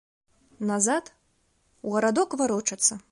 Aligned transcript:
Назад, 0.69 1.11
у 1.91 1.93
гарадок 1.97 2.29
варочацца? 2.43 2.93